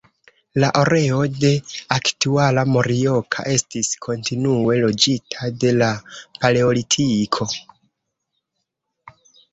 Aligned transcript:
La 0.61 0.69
areo 0.77 1.17
de 1.33 1.49
aktuala 1.95 2.63
Morioka 2.77 3.45
estis 3.51 3.91
kontinue 4.07 4.79
loĝita 4.87 5.53
de 5.65 5.75
la 5.83 5.91
paleolitiko. 6.41 7.49